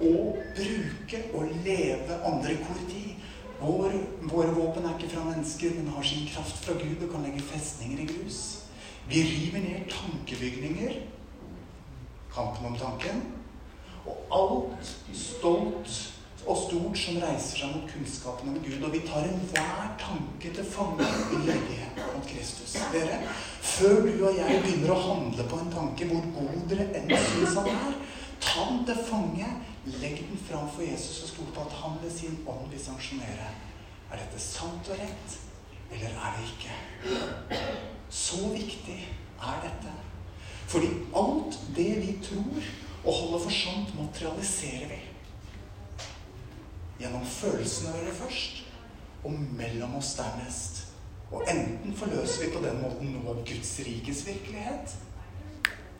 [0.00, 3.16] og bruke og leve andre korti.
[3.60, 3.92] Vår,
[4.32, 7.44] våre våpen er ikke fra mennesker, men har sin kraft fra Gud og kan legge
[7.44, 8.64] festninger i grus.
[9.08, 10.94] Vi river ned tankebygninger.
[12.34, 13.22] Kampen om tanken.
[14.06, 16.09] Og alt stolt
[16.46, 18.78] og stort som reiser seg mot kunnskapen om Gud.
[18.82, 22.76] Og vi tar enhver tanke til fange i løyet mot Kristus.
[22.94, 23.20] Dere,
[23.60, 27.58] før du og jeg begynner å handle på en tanke, hvor god dere enn syns
[27.58, 27.98] han er,
[28.40, 29.52] ta den til fange,
[30.00, 33.52] legg den fram for Jesus og stol på at han ved sin ånd vil sanksjonere.
[34.10, 35.38] Er dette sant og rett,
[35.92, 37.60] eller er det ikke?
[38.10, 38.98] Så viktig
[39.40, 39.92] er dette.
[40.70, 42.70] Fordi alt det vi tror
[43.04, 45.00] og holder for sant, materialiserer vi.
[47.00, 48.62] Gjennom følelsene våre først,
[49.24, 50.82] og mellom oss dernest.
[51.30, 54.96] Og enten forløser vi på den måten noe av Guds rikes virkelighet,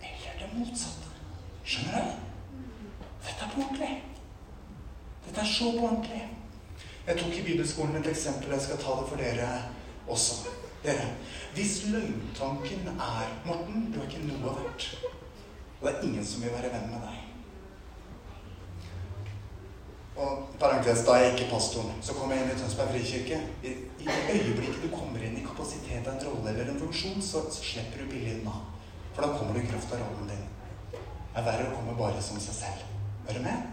[0.01, 1.13] eller det motsatte.
[1.65, 2.65] Skjønner du?
[3.27, 3.93] Dette er på ordentlig.
[5.27, 6.23] Dette er så på ordentlig.
[7.07, 8.53] Jeg tok i bibelskolen et eksempel.
[8.57, 9.51] Jeg skal ta det for dere
[10.09, 10.51] også.
[10.83, 11.07] Dere,
[11.55, 14.91] hvis løgntanken er Morten, du er ikke noe verdt.
[15.81, 17.30] Og det er ingen som vil være venn med deg.
[20.19, 21.99] Og parentes, da er jeg ikke pastoren.
[22.03, 23.39] Så kommer jeg inn i Tønsberg frikirke.
[23.63, 27.45] I, I øyeblikket du kommer inn i kapasitet av en rolle eller en funksjon, så,
[27.53, 28.57] så slipper du billig unna.
[29.15, 30.49] For da kommer du i kraft av rollen din.
[30.91, 32.89] Det er verre å komme bare som seg selv.
[33.29, 33.69] Er du med?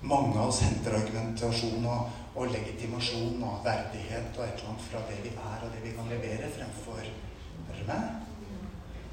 [0.00, 5.02] Mange av oss henter argumentasjon og, og legitimasjon og verdighet og et eller annet fra
[5.10, 8.06] det vi er og det vi kan levere, fremfor Er du med?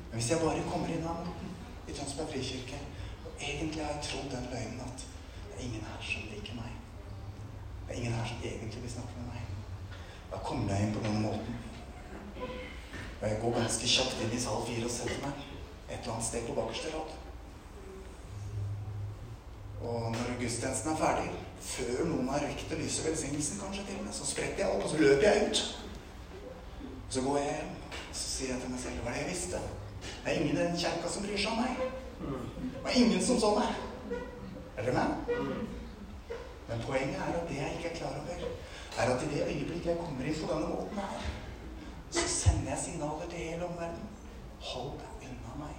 [0.07, 1.51] Men hvis jeg bare kommer inn Morten
[1.87, 2.79] i Tønsberg frikirke,
[3.25, 6.36] og egentlig har jeg trodd den løgnen at det er ingen her som meg
[7.87, 9.43] Det er ingen her som egentlig vil snakke med meg.
[10.31, 11.55] Da kommer jeg inn på denne måten.
[13.21, 15.39] Og jeg går ganske kjapt inn i sal fire og setter meg
[15.87, 17.15] et eller annet sted på bakerste rad.
[19.81, 24.05] Og når gudstjenesten er ferdig, før noen har rekt å lyse velsignelsen, kanskje til og
[24.09, 25.63] med, så spretter jeg opp, og så løper jeg ut.
[27.09, 29.63] Så går jeg hjem, og så sier jeg til meg selv hva det jeg visste?
[30.01, 31.73] Det er ingen i den kjerka som bryr seg om meg.
[32.73, 33.81] Det var ingen som så meg.
[34.77, 35.76] Er dere med?
[36.67, 38.47] Men poenget er at det jeg ikke er klar over,
[38.97, 41.27] er at i det øyeblikket jeg kommer inn på denne måten her,
[42.11, 44.09] så sender jeg signaler til hele omverdenen.
[44.59, 45.75] Hold deg unna meg.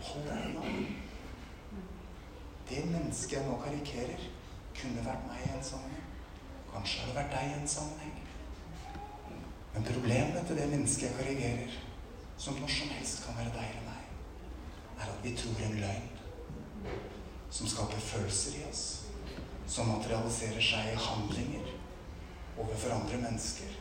[0.00, 0.62] Hold deg unna.
[2.68, 4.24] Det mennesket jeg nå karikerer,
[4.80, 6.08] kunne vært meg i en sammenheng.
[6.72, 8.18] Kanskje har det vært deg i en sammenheng.
[9.74, 11.78] Men problemet til det mennesket jeg karikerer,
[12.38, 14.04] som når som helst kan være deg eller meg,
[15.00, 16.08] er at vi tror en løgn
[17.50, 18.84] som skaper følelser i oss,
[19.68, 21.72] som materialiserer seg i handlinger
[22.58, 23.74] overfor andre mennesker.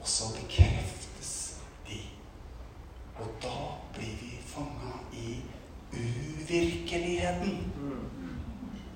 [0.00, 1.32] Og så bekreftes
[1.88, 2.00] de.
[3.22, 3.58] Og da
[3.96, 5.38] blir vi fanga i
[5.92, 7.72] uvirkeligheten.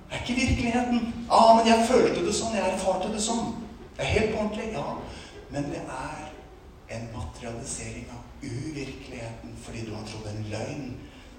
[0.09, 1.13] Det er ikke virkeligheten.
[1.29, 2.55] ah, men jeg følte det sånn.
[2.57, 3.55] Jeg erfarte det sånn.
[3.95, 4.71] Det er helt ordentlig.
[4.73, 4.97] Ja.
[5.49, 6.27] Men det er
[6.89, 10.85] en materialisering av uvirkeligheten fordi du har trodd en løgn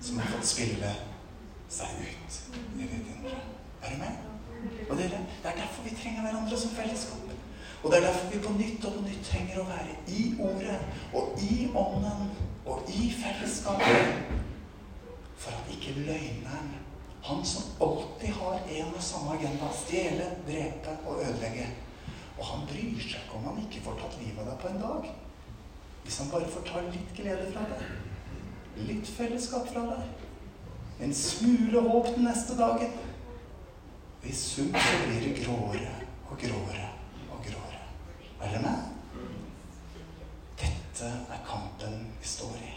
[0.00, 0.94] som har fått spille
[1.70, 2.42] seg ut.
[3.82, 4.29] Er du med?
[4.90, 5.04] Og Det
[5.44, 7.30] er derfor vi trenger hverandre som fellesskap.
[7.82, 10.80] Og det er derfor vi på nytt og på nytt trenger å være i Ordet
[11.16, 12.30] og i Ånden
[12.66, 14.36] og i fellesskapet.
[15.40, 16.74] For at ikke løgneren
[17.22, 21.66] han som alltid har en og samme agenda stjele, drepe og ødelegge.
[22.38, 24.80] Og han bryr seg ikke om han ikke får tatt livet av deg på en
[24.80, 25.10] dag.
[26.04, 27.84] Hvis han bare får ta litt glede fra deg,
[28.88, 30.26] litt fellesskap fra deg,
[31.04, 32.96] en smule håp den neste dagen
[34.22, 35.92] I sum så blir det gråere
[36.30, 36.88] og gråere
[37.30, 37.84] og gråere.
[38.40, 38.82] Er dere med?
[40.60, 42.74] Dette er kampen vi står i,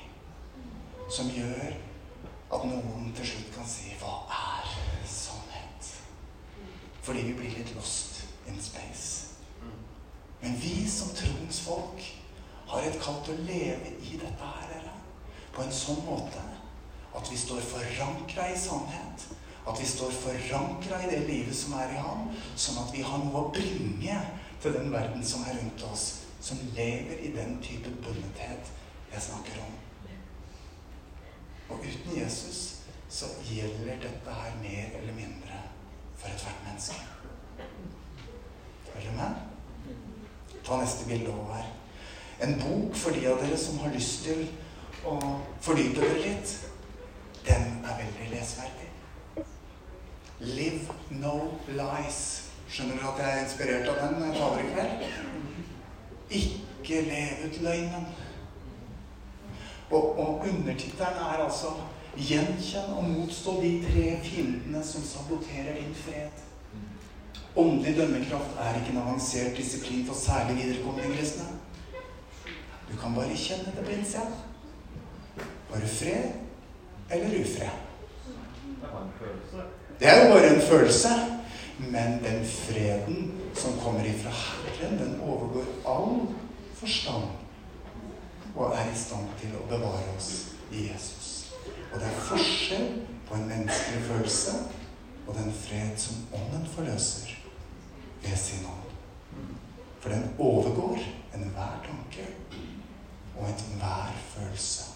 [1.11, 1.75] som gjør
[2.53, 4.71] at noen til slutt kan si 'Hva er
[5.07, 5.91] sannhet?'
[7.01, 9.27] Fordi vi blir litt lost in space.
[10.41, 12.01] Men vi som troens folk
[12.67, 14.93] har et kall til å leve i dette her, dere.
[15.53, 16.41] På en sånn måte
[17.15, 19.27] at vi står forankra i sannhet.
[19.67, 22.27] At vi står forankra i det livet som er i ham,
[22.59, 24.17] sånn at vi har noe å bringe
[24.63, 26.05] til den verden som er rundt oss,
[26.43, 28.73] som lever i den type bundethet
[29.13, 29.79] jeg snakker om.
[31.71, 32.59] Og uten Jesus
[33.09, 35.61] så gjelder dette her mer eller mindre
[36.17, 36.99] for ethvert menneske.
[38.91, 39.93] Følger du med?
[40.65, 41.71] Ta neste bilde over her.
[42.43, 44.47] En bok for de av dere som har lyst til
[45.07, 45.17] å
[45.61, 46.55] fordype dere litt.
[47.45, 48.82] Den er veldig lesverdig.
[50.39, 52.49] Live no lies.
[52.69, 54.93] Skjønner dere at jeg er inspirert av den når jeg taler i kveld?
[56.39, 58.07] Ikke lev ut løgnen.
[59.91, 61.75] Og, og undertittelen er altså
[62.17, 66.41] 'Gjenkjenn og motstå de tre fiendene som saboterer din fred'.
[67.55, 71.45] Åndelig dømmekraft er ikke en avansert disiplin for særlig viderekomne kristne.
[72.91, 74.25] Du kan bare kjenne det innsida.
[75.71, 76.31] Bare fred
[77.11, 77.69] eller ufred.
[78.81, 79.63] Det
[80.01, 81.09] er jo bare en følelse.
[81.79, 86.27] Men den freden som kommer ifra Herren, den overgår all
[86.73, 87.23] forstand
[88.55, 90.29] og er i stand til å bevare oss
[90.71, 91.53] i Jesus.
[91.91, 92.87] Og det er forskjell
[93.27, 94.53] på en menneskelig følelse
[95.27, 97.33] og den fred som Ånden forløser
[98.23, 98.93] ved sin ånd.
[99.99, 100.99] For den overgår
[101.33, 102.27] enhver tanke
[103.37, 104.89] og enhver følelse.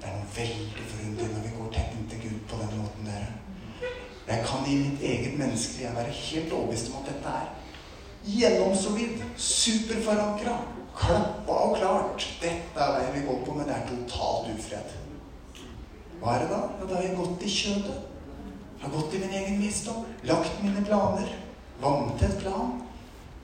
[0.00, 3.43] Det er noe veldig forunderlig når vi går tett inntil Gud på den måten, dere.
[4.28, 7.50] Jeg kan i mitt eget menneskelige være helt overbevist om at dette er
[8.24, 10.54] gjennomsolid, superforankra,
[10.96, 12.24] klappa og klart.
[12.40, 14.94] Dette er veien vi går på, men det er totalt ufred.
[16.22, 16.62] Hva er det da?
[16.78, 17.98] Ja, da har jeg gått i kjødet.
[18.80, 21.28] Har gått i min egen visdom, lagt mine planer,
[21.84, 22.78] vanntett plan.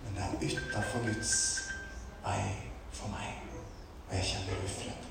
[0.04, 1.34] Men det er utafor Guds
[2.24, 2.40] vei
[2.96, 3.36] for meg,
[4.08, 5.08] og jeg kjenner ufred.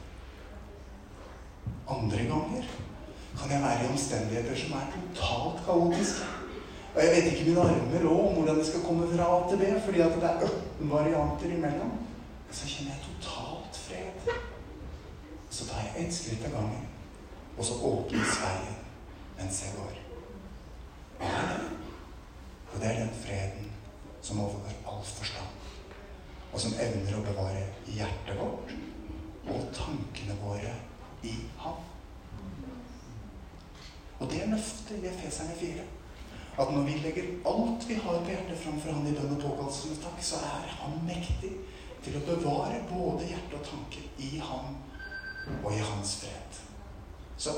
[1.90, 2.70] Andre ganger
[3.40, 6.26] kan jeg være i omstendigheter som er totalt kaotiske.
[6.96, 9.58] Og jeg vet ikke mine armer òg om hvordan det skal komme fra A til
[9.62, 11.92] B, fordi at det er 18 varianter imellom.
[12.46, 14.32] Men så kjenner jeg totalt fred.
[15.50, 16.88] Så tar jeg ett skritt av gangen,
[17.58, 18.76] og så åpnes veien
[19.40, 19.96] mens jeg går.
[21.20, 21.70] Hva er det?
[22.74, 23.72] Og det er den freden
[24.22, 25.70] som overgår all forstand,
[26.54, 28.76] og som evner å bevare hjertet vårt
[29.50, 30.74] og tankene våre
[31.24, 31.89] i ham.
[34.20, 35.88] Og det er løftet i Efeserne 4.
[36.60, 39.92] At når vi legger alt vi har på hjertet framfor Han i bønn og påkallelse
[39.92, 41.54] med takk, så er Han mektig
[42.04, 44.76] til å bevare både hjerte og tanke i Han
[45.64, 46.60] og i hans fred.
[47.38, 47.56] Så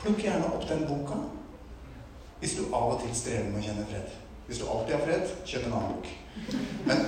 [0.00, 1.20] plukk gjerne opp den boka
[2.40, 4.14] hvis du av og til strever med å kjenne fred.
[4.46, 6.06] Hvis du alltid har fred, kjøp en annen bok.
[6.88, 6.98] Men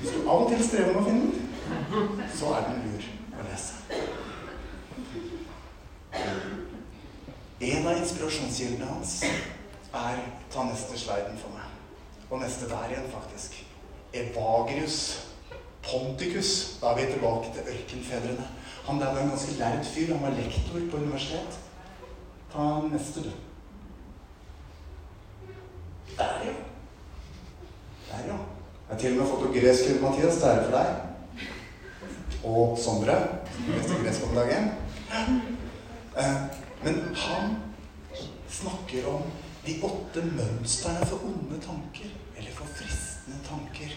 [0.00, 1.34] hvis du av og til strever med å finne den,
[2.40, 3.02] så er den lur
[3.36, 3.72] å lese.
[7.60, 10.20] En av inspirasjonskildene hans er
[10.52, 11.66] Ta neste sliden for meg.
[12.30, 13.56] Og neste der igjen, faktisk.
[14.14, 15.00] Evagrius
[15.82, 16.78] Ponticus.
[16.80, 18.46] Da er vi tilbake til ørkenfedrene.
[18.86, 20.14] Han der var en ganske lærd fyr.
[20.14, 21.58] Han var lektor på universitet.
[22.52, 23.30] Ta neste, du.
[26.18, 26.54] Der, ja.
[28.10, 28.38] Der, ja.
[28.88, 30.40] Jeg har til og med fått noe gresk, Mathias.
[30.40, 30.88] Det er for deg.
[32.44, 33.18] Og Sondre.
[33.68, 34.70] Neste gresk om dagen.
[36.18, 37.56] Eh, men han
[38.48, 39.22] snakker om
[39.64, 43.96] de åtte mønstrene for onde tanker, eller for fristende tanker.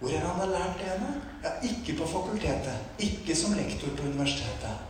[0.00, 1.12] Hvor er det han har lært det henne?
[1.44, 4.82] Ja, ikke på fakultetet, ikke som lektor på universitetet.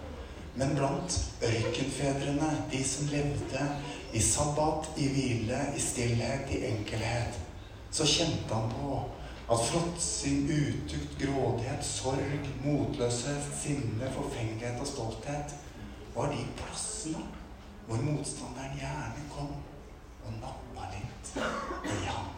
[0.57, 3.66] Men blant ørkenfedrene, de som levde
[4.16, 7.38] i sabbat, i hvile, i stillhet, i enkelhet,
[7.92, 9.03] så kjente han på
[9.53, 15.55] at fråtsing, utukt, grådighet, sorg, motløshet, sinne, forfengelighet og stolthet
[16.16, 17.22] var de plassene
[17.87, 19.52] hvor motstanderen gjerne kom
[20.26, 21.31] og nappa litt
[21.87, 22.33] i ham.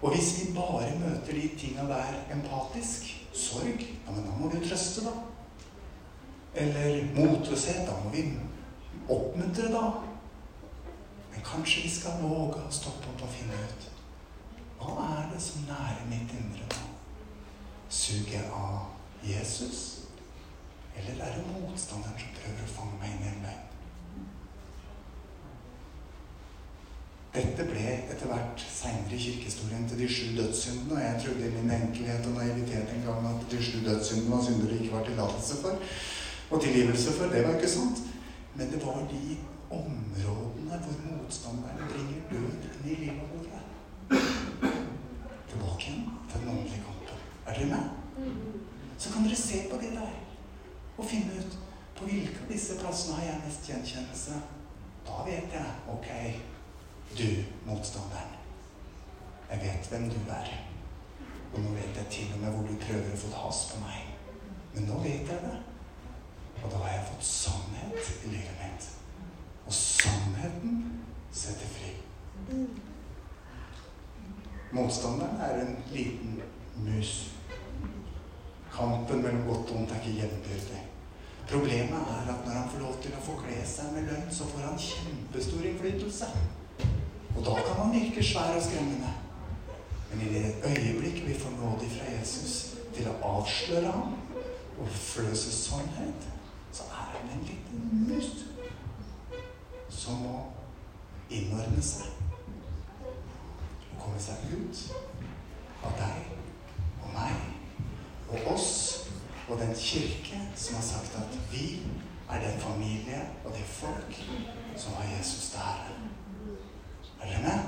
[0.00, 4.62] Og hvis vi bare møter de tinga der empatisk sorg, ja, men da må vi
[4.68, 5.12] trøste, da.
[6.54, 8.24] Eller motløshet, da må vi
[9.08, 9.84] oppmuntre, da.
[11.32, 13.90] Men kanskje vi skal våge å stoppe opp og finne ut
[14.80, 16.86] hva er det som nærer mitt indre nå?
[17.92, 19.99] Suger jeg av Jesus?
[21.08, 23.66] Eller er det motstanderen som prøver å fange meg inn i en løgn?
[27.30, 30.96] Dette ble etter hvert seinere i kirkehistorien til de sju dødssyndene.
[30.96, 34.42] Og jeg trodde i min enkelhet og naivitet en gang at de sju dødssyndene var
[34.46, 35.84] synder det ikke var tillatelse for.
[36.50, 37.30] Og tilgivelse for.
[37.34, 38.02] Det var ikke sant.
[38.58, 39.38] Men det var de
[39.70, 43.46] områdene hvor motstanderen bringer død inn i livet vårt.
[45.52, 47.22] Tilbake igjen til den åndelige kampen.
[47.46, 47.84] Er dere med?
[48.98, 50.29] Så kan dere se på de der
[51.00, 51.58] og finne ut
[51.96, 54.40] på hvilke av disse plassene har jeg mest gjenkjennelse.
[55.06, 56.10] Da vet jeg ok,
[57.18, 57.30] du
[57.68, 58.36] motstanderen.
[59.50, 60.50] Jeg vet hvem du er.
[61.54, 64.12] Og nå vet jeg til og med hvor du prøver å få has på meg.
[64.74, 65.56] Men nå vet jeg det.
[66.60, 68.86] Og da har jeg fått sannhet i livet mitt.
[69.64, 70.78] Og sannheten
[71.32, 71.96] setter fri.
[74.76, 76.38] Motstanderen er en liten
[76.84, 77.16] mus.
[78.70, 80.84] Kampen mellom godt og vondt er ikke jevnbyrdig.
[81.50, 84.68] Problemet er at når han får lov til å forkle seg med lønn, så får
[84.68, 86.28] han kjempestor innflytelse.
[87.36, 89.10] Og da kan han virke svær og skremmende.
[90.12, 92.54] Men i det øyeblikk vi får nåde fra Jesus
[92.94, 94.14] til å avsløre ham
[94.78, 96.30] og fløse sannhet,
[96.72, 98.30] så er han en liten mus
[99.90, 100.36] som må
[101.30, 102.06] innordne seg
[103.10, 104.84] og komme seg ut
[105.82, 106.30] av deg
[107.02, 107.34] og meg
[108.30, 108.70] og oss
[109.49, 111.82] og den kirke som har sagt at vi
[112.30, 114.24] er den familie og det folk
[114.76, 115.90] som har Jesus der.
[117.20, 117.60] Er dere med?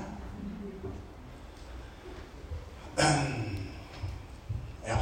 [4.87, 4.97] Ja.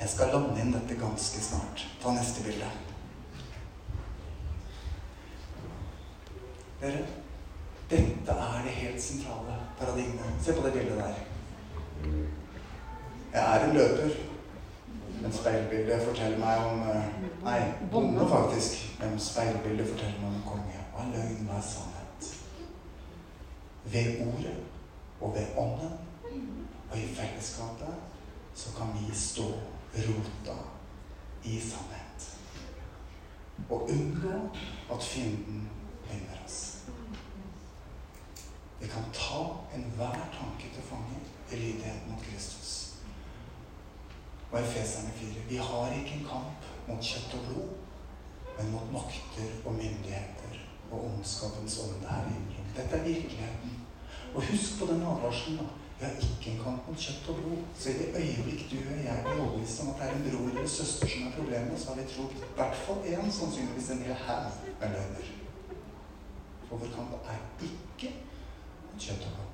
[0.00, 1.84] Jeg skal lande inn dette ganske snart.
[2.02, 2.70] Ta neste bilde.
[6.80, 7.04] Dere,
[7.90, 10.42] dette er det helt sentrale paradigmet.
[10.42, 11.14] Se på det bildet der.
[13.32, 14.10] Jeg er en løper.
[15.22, 16.82] Men speilbildet forteller meg om
[17.42, 17.58] Nei,
[17.92, 18.84] bonde, faktisk.
[19.00, 20.84] Men speilbildet forteller meg om konge.
[20.92, 21.98] Hva er løgn, er sannhet?
[23.92, 24.56] ved ordet
[25.20, 25.98] og ved ånden
[26.90, 27.94] og i fellesskapet
[28.54, 29.46] så kan vi stå
[29.94, 30.56] rota
[31.44, 32.38] i sannhet.
[33.70, 34.48] Og unngå
[34.92, 35.70] at fienden
[36.10, 36.78] vinner oss.
[38.80, 39.42] Vi kan ta
[39.74, 41.18] enhver tanke til fange
[41.52, 42.94] i lydighet mot Kristus.
[44.52, 47.68] Og Efeserne 4.: Vi har ikke en kamp mot kjøtt og blod,
[48.58, 50.37] men mot makter og myndigheter
[50.90, 52.70] og ondskapens ånd her i himmelen.
[52.76, 53.74] Dette er virkeligheten.
[54.34, 55.58] Og husk på den advarselen.
[55.58, 55.64] da.
[55.98, 57.62] Vi har ikke en kamp mot kjøtt og blod.
[57.78, 60.48] Så i det øyeblikk du og jeg blir overbevist om at det er en bror
[60.50, 64.04] eller søster som er problemet, så har vi trodd i hvert fall én, sannsynligvis en
[64.06, 65.32] hel haug med løgner.
[66.68, 68.12] For vår kamp er ikke
[68.84, 69.50] mot kjøtt og blod,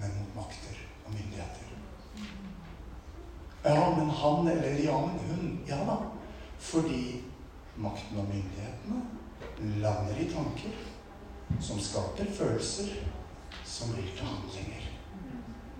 [0.00, 1.66] men mot makter og myndigheter.
[3.64, 5.60] Ja, men han eller ja, men hun.
[5.68, 5.96] Ja da.
[6.58, 7.24] Fordi
[7.76, 9.02] makten og myndighetene
[9.60, 10.70] lander i tanker
[11.60, 12.92] som skaper følelser
[13.66, 14.84] som blir til handlinger.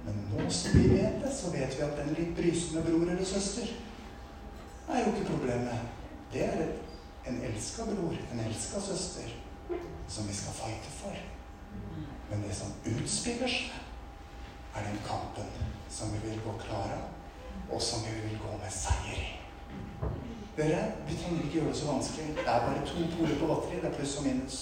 [0.05, 3.25] Men nå som vi vet det, så vet vi at den litt brysende bror eller
[3.29, 3.71] søster
[4.89, 5.91] er jo ikke problemet.
[6.33, 6.63] Det er
[7.29, 9.35] en elska bror, en elska søster,
[10.09, 11.19] som vi skal fighte for.
[12.31, 13.77] Men det som utspiller seg,
[14.77, 15.49] er den kampen
[15.91, 17.09] som vi vil gå klar av,
[17.73, 20.18] og som vi vil gå med seier i.
[20.59, 22.29] Dere, vi trenger ikke gjøre det så vanskelig.
[22.37, 23.83] Det er bare to poler på batteriet.
[23.83, 24.57] Det er pluss og minus.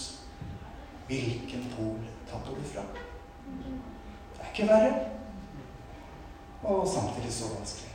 [1.06, 2.82] Hvilken pol tapper du fra?
[4.34, 4.94] Det er ikke verre.
[6.62, 7.92] Og samtidig så vanskelig.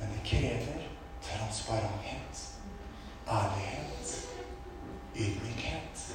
[0.00, 0.86] Men det krever
[1.22, 2.36] transparenthet,
[3.28, 4.28] ærlighet,
[5.16, 6.06] ydmykhet.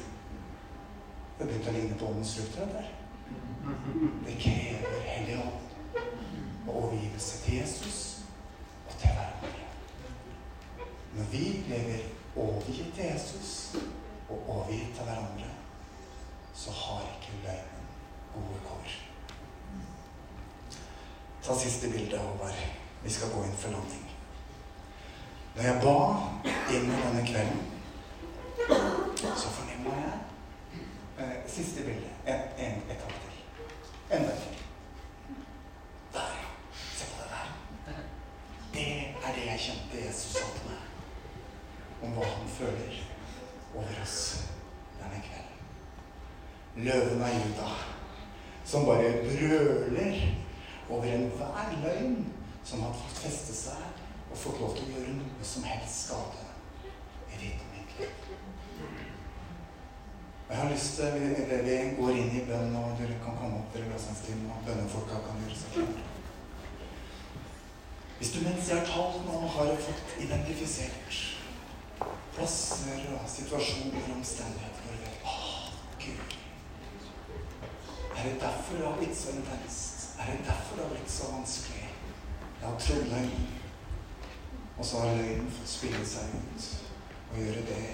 [1.40, 2.90] Det begynte å ligne på åndens luft, det der.
[4.26, 6.02] Det krever Hellig Ånd
[6.68, 8.02] og overgivelse til Jesus
[8.88, 9.57] og til hverandre.
[11.16, 12.00] Når vi lever
[12.36, 13.76] overgitt til Jesus
[14.30, 15.50] og overgitt til hverandre,
[16.54, 17.88] så har ikke løgnen
[18.34, 18.90] gode kår.
[21.44, 22.54] Ta siste bilde, Håvard.
[23.04, 24.10] Vi skal gå inn for landing.
[25.56, 25.98] Når jeg ba
[26.76, 27.62] inn denne kvelden,
[29.24, 30.18] så fornemma jeg
[31.20, 32.10] eh, Siste bilde.
[32.28, 33.40] En, en, et til.
[34.12, 34.66] Enda et.
[36.14, 36.50] Der, ja.
[36.98, 38.04] Se på det der.
[38.74, 38.92] Det
[39.24, 40.87] er det jeg kjente Jesus sa til meg
[42.04, 43.00] om hva han føler
[43.76, 44.18] over oss
[45.00, 45.62] denne kvelden.
[46.88, 47.70] Løven av Juda,
[48.66, 50.20] som bare brøler
[50.90, 52.20] over enhver løgn
[52.68, 56.46] som har fått feste seg og fått lov til å gjøre noe som helst skade
[57.32, 58.28] i ditt og mitt liv.
[60.48, 63.60] Og jeg har lyst til, vi, vi går inn i bønn, og dere kan komme
[63.60, 66.06] opp til glassenstien, og bønnefolka kan gjøre seg klare.
[68.18, 71.37] Hvis du mens jeg har talt nå, har fått identifisert
[72.38, 75.38] plasser og situasjoner og omstendigheter hvor du vet Å,
[76.04, 76.36] Gud.
[78.18, 80.04] Er det derfor det har blitt så intenst?
[80.20, 81.88] Er det derfor det har blitt så vanskelig?
[82.60, 83.48] Jeg har trodd løgn.
[84.78, 86.68] Og så har løgnen fått spille seg ut
[87.32, 87.86] og gjøre det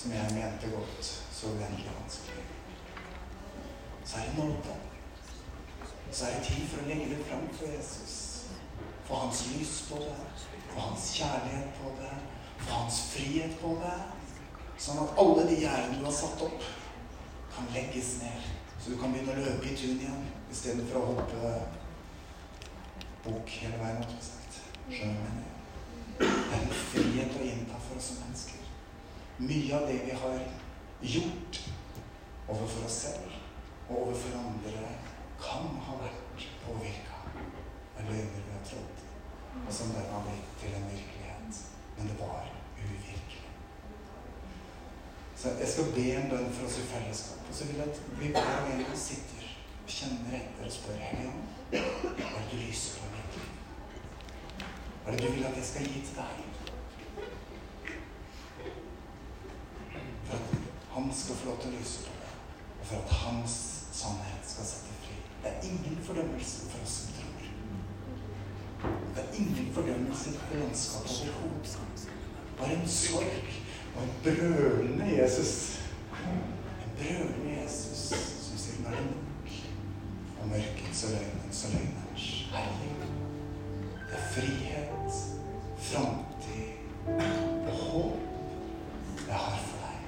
[0.00, 2.44] som jeg mente godt, så uendelig vanskelig.
[4.04, 4.76] Så er det nåde.
[6.12, 8.18] Så er det tid for å legge det fram for Jesus.
[9.08, 10.14] Få hans lys på det,
[10.74, 12.12] få hans kjærlighet på det,
[12.64, 14.20] for hans frihet på deg,
[14.80, 16.62] Sånn at alle de gjerdene du har satt opp,
[17.52, 18.46] kan legges ned.
[18.80, 21.50] Så du kan begynne å løpe i tun igjen istedenfor å hoppe
[23.26, 24.06] bok hele veien.
[24.88, 25.44] Skjønner du?
[26.16, 28.64] Det er en frihet å innta for oss som mennesker.
[29.44, 30.40] Mye av det vi har
[31.12, 31.60] gjort
[32.48, 33.38] overfor oss selv
[33.90, 34.96] og overfor andre,
[35.40, 39.06] kan ha vært påvirka av løgner vi har trodd,
[39.60, 41.19] og som dermed har blitt til en virkelighet.
[42.00, 42.48] Men det var
[42.78, 43.48] uvirkelig.
[45.36, 47.48] Så jeg skal be en bønn for oss i fellesskap.
[47.48, 49.50] Og så vil jeg at vi hver og en sitter
[49.82, 51.42] og kjenner etter og spør Helligånd,
[51.72, 53.50] hva er det du lyser på mitt liv?
[55.02, 56.40] Hva er det du vil at jeg skal gi til deg?
[60.24, 60.56] For at
[60.94, 62.32] han skal få lov til å lyse på det,
[62.78, 63.60] og for at hans
[64.00, 65.20] sannhet skal sette fri.
[65.44, 67.30] Det er ingen fordømmelse for oss som tror.
[69.14, 71.89] Det er ingen fordømmelse for landskapet overhodet.
[72.60, 73.46] Bare en sorg
[73.96, 75.80] og en brølende Jesus.
[76.12, 78.02] En brølende Jesus
[78.44, 79.54] som sier nå er det nok.
[80.40, 83.02] Og mørkets og løgnens og løgnerens herlighet.
[84.10, 85.20] Det er frihet,
[85.88, 86.70] framtid
[87.66, 88.30] og håp
[89.26, 89.98] jeg har for deg.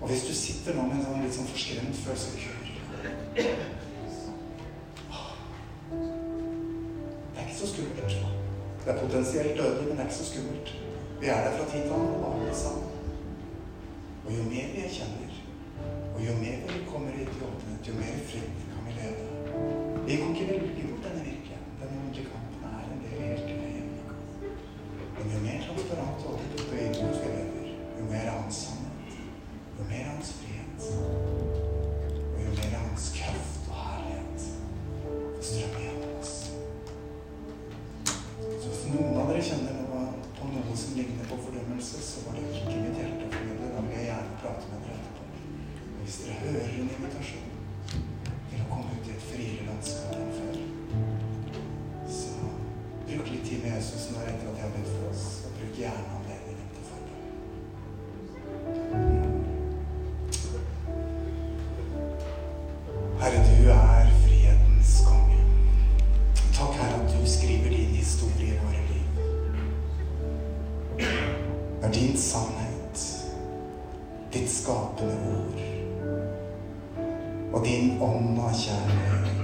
[0.00, 2.34] Og hvis du sitter nå med en sånn litt sånn forskremt følelse av
[3.36, 3.50] Det
[9.08, 10.68] potensielt dødelig, men det er ikke så skummelt.
[11.20, 12.88] Vi er der fra tid til annen, alle sammen.
[14.26, 15.32] Og jo mer vi erkjenner,
[16.14, 19.22] og jo mer vi kommer hit i åpenhet, jo mer fritt kan vi leve.
[20.06, 21.27] Vi kan ikke velge bort denne
[71.98, 73.26] din sannhet,
[74.32, 75.58] ditt skapende ord
[77.52, 79.37] og din ånd av kjærlighet.